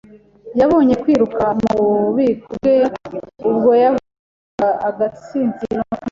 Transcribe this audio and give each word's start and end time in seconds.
Yabonye 0.59 0.93
kwiruka 1.01 1.43
mu 1.61 1.71
bubiko 1.79 2.49
bwe 2.61 2.75
ubwo 3.49 3.71
yavunaga 3.83 4.67
agatsinsino 4.89 5.81
k'inkweto. 5.81 5.99